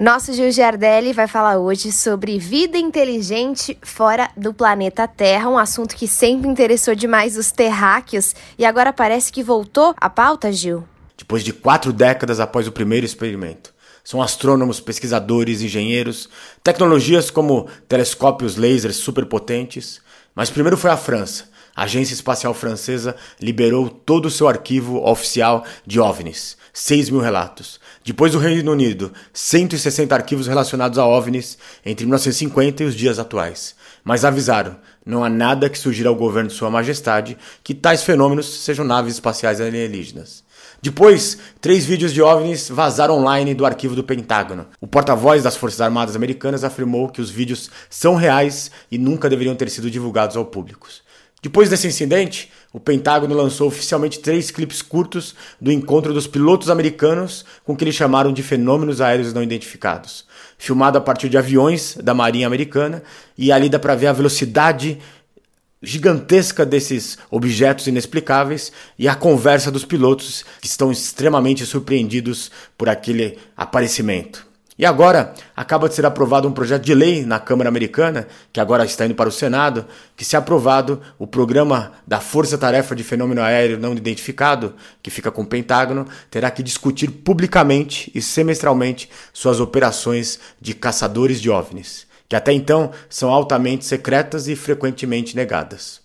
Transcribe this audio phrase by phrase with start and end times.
[0.00, 5.94] Nosso Gil Giardelli vai falar hoje sobre vida inteligente fora do planeta Terra, um assunto
[5.94, 10.82] que sempre interessou demais os terráqueos e agora parece que voltou à pauta, Gil.
[11.16, 13.72] Depois de quatro décadas após o primeiro experimento.
[14.02, 16.28] São astrônomos, pesquisadores, engenheiros,
[16.62, 20.00] tecnologias como telescópios lasers superpotentes.
[20.34, 21.48] Mas primeiro foi a França.
[21.76, 27.80] A Agência Espacial Francesa liberou todo o seu arquivo oficial de OVNIs, 6 mil relatos.
[28.04, 33.74] Depois o Reino Unido, 160 arquivos relacionados a OVNIs entre 1950 e os dias atuais.
[34.04, 38.62] Mas avisaram, não há nada que sugira ao governo de Sua Majestade que tais fenômenos
[38.62, 40.44] sejam naves espaciais alienígenas.
[40.80, 44.66] Depois, três vídeos de OVNIs vazaram online do arquivo do Pentágono.
[44.80, 49.56] O porta-voz das Forças Armadas Americanas afirmou que os vídeos são reais e nunca deveriam
[49.56, 50.86] ter sido divulgados ao público.
[51.44, 57.44] Depois desse incidente, o Pentágono lançou oficialmente três clipes curtos do encontro dos pilotos americanos
[57.64, 60.24] com o que eles chamaram de fenômenos aéreos não identificados,
[60.56, 63.02] filmado a partir de aviões da Marinha Americana,
[63.36, 64.98] e ali dá para ver a velocidade
[65.82, 73.36] gigantesca desses objetos inexplicáveis e a conversa dos pilotos que estão extremamente surpreendidos por aquele
[73.54, 74.53] aparecimento.
[74.76, 78.84] E agora acaba de ser aprovado um projeto de lei na Câmara Americana, que agora
[78.84, 79.86] está indo para o Senado,
[80.16, 85.30] que se aprovado o programa da Força Tarefa de Fenômeno Aéreo Não Identificado, que fica
[85.30, 92.04] com o Pentágono, terá que discutir publicamente e semestralmente suas operações de caçadores de OVNIs,
[92.28, 96.02] que até então são altamente secretas e frequentemente negadas.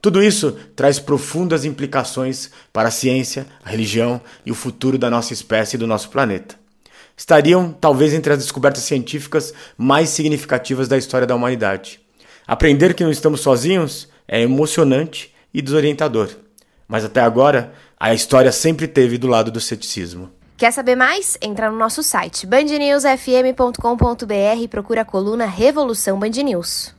[0.00, 5.34] Tudo isso traz profundas implicações para a ciência, a religião e o futuro da nossa
[5.34, 6.65] espécie e do nosso planeta
[7.16, 12.00] estariam talvez entre as descobertas científicas mais significativas da história da humanidade.
[12.46, 16.28] Aprender que não estamos sozinhos é emocionante e desorientador,
[16.86, 20.30] mas até agora a história sempre teve do lado do ceticismo.
[20.56, 21.36] Quer saber mais?
[21.42, 26.95] Entra no nosso site bandnewsfm.com.br e procura a coluna Revolução Band News.